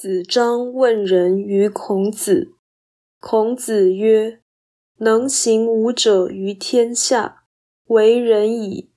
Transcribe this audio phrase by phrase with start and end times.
[0.00, 2.54] 子张问仁于孔子。
[3.18, 4.40] 孔子曰
[4.98, 7.42] ：“能行五者于天下，
[7.86, 8.92] 为仁矣。”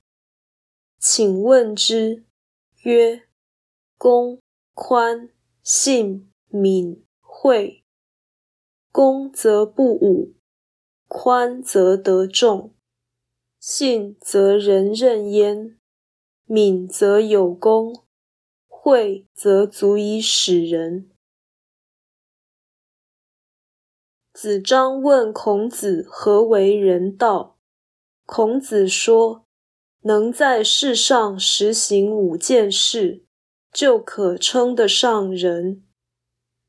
[1.00, 2.22] 请问之。
[2.84, 3.22] 曰：
[3.98, 4.40] 公、
[4.74, 5.30] 宽、
[5.64, 7.82] 信、敏、惠。
[8.92, 10.34] 公则不武，
[11.08, 12.72] 宽则得众，
[13.58, 15.76] 信则人任焉，
[16.44, 18.01] 敏则有功。
[18.84, 21.08] 惠则足以使人。
[24.32, 27.60] 子张问孔子何为人道，
[28.26, 29.46] 孔子说：
[30.00, 33.24] 能在世上实行五件事，
[33.72, 35.84] 就可称得上人。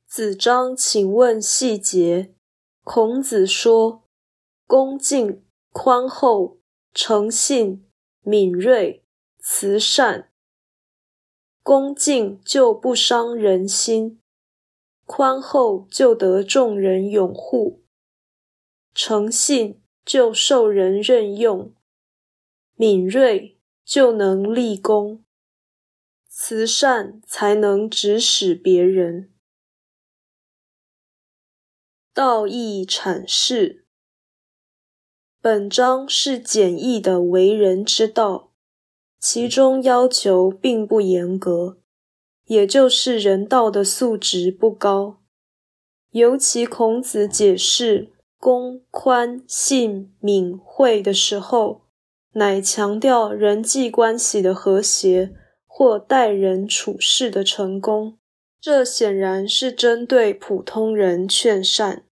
[0.05, 2.35] 子张请问细节，
[2.83, 4.03] 孔子说：
[4.67, 6.59] 恭敬、宽厚、
[6.93, 7.89] 诚信、
[8.21, 9.03] 敏锐、
[9.39, 10.29] 慈善。
[11.73, 14.21] 恭敬就不伤人心，
[15.07, 17.81] 宽厚就得众人拥护，
[18.93, 21.73] 诚信就受人任用，
[22.75, 25.25] 敏锐就能立功，
[26.27, 29.33] 慈善才能指使别人。
[32.13, 33.87] 道义阐释，
[35.41, 38.52] 本章是简易的为人之道。
[39.25, 41.77] 其中要求并不严格，
[42.47, 45.21] 也就是人道的素质不高。
[46.11, 51.83] 尤其孔子解释公、宽、信、敏、惠的时候，
[52.33, 55.33] 乃强调人际关系的和谐
[55.65, 58.17] 或待人处事的成功。
[58.59, 62.03] 这显然是针对普通人劝善，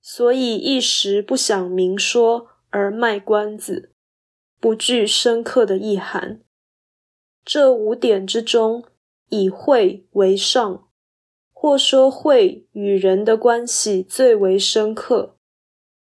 [0.00, 3.90] 所以一时不想明说而卖关子。
[4.60, 6.40] 不具深刻的意涵。
[7.44, 8.84] 这五点之中，
[9.28, 10.88] 以惠为上，
[11.52, 15.36] 或说惠与人的关系最为深刻，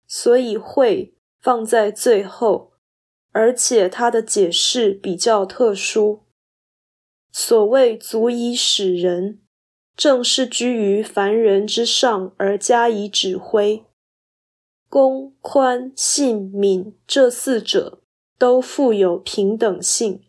[0.07, 2.73] 所以惠放在最后，
[3.31, 6.23] 而且它的解释比较特殊。
[7.31, 9.41] 所谓足以使人，
[9.95, 13.85] 正是居于凡人之上而加以指挥。
[14.87, 18.01] 公、宽、信、敏这四者。
[18.37, 20.25] 都富有平等性，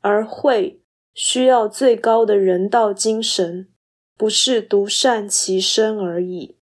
[0.00, 0.80] 而会
[1.12, 3.68] 需要最高的人道精神，
[4.16, 6.59] 不是独善其身而已。